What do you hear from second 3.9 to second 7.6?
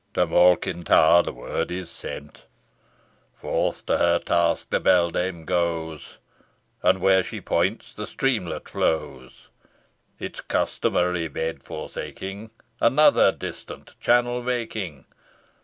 her task the beldame goes, And where she